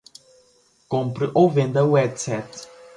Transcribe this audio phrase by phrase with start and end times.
[0.95, 2.67] Compre ou venda o headset